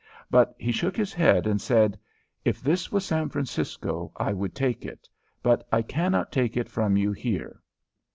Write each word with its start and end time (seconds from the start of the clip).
But 0.31 0.55
he 0.57 0.71
shook 0.71 0.97
his 0.97 1.13
head 1.13 1.45
and 1.45 1.61
said, 1.61 1.95
"If 2.43 2.59
this 2.59 2.91
was 2.91 3.05
San 3.05 3.29
Francisco, 3.29 4.11
I 4.15 4.33
would 4.33 4.55
take 4.55 4.83
it, 4.83 5.07
but 5.43 5.67
I 5.71 5.83
cannot 5.83 6.31
take 6.31 6.57
it 6.57 6.69
from 6.69 6.97
you 6.97 7.11
here." 7.11 7.61